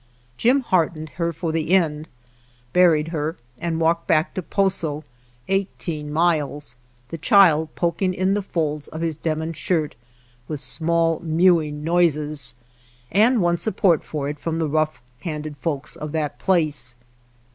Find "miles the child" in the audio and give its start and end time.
6.11-7.75